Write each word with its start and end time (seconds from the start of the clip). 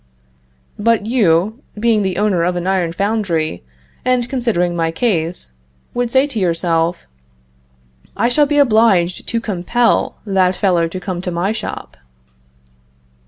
But 0.79 1.05
you, 1.05 1.61
being 1.79 2.01
the 2.01 2.17
owner 2.17 2.41
of 2.41 2.55
an 2.55 2.65
iron 2.65 2.91
foundry, 2.91 3.63
and 4.03 4.27
considering 4.27 4.75
my 4.75 4.89
case, 4.89 5.53
would 5.93 6.09
say 6.09 6.25
to 6.25 6.39
yourself: 6.39 7.05
"I 8.17 8.27
shall 8.27 8.47
be 8.47 8.57
obliged 8.57 9.27
to 9.27 9.39
compel 9.39 10.15
that 10.25 10.55
fellow 10.55 10.87
to 10.87 10.99
come 10.99 11.21
to 11.21 11.29
my 11.29 11.51
shop." 11.51 11.97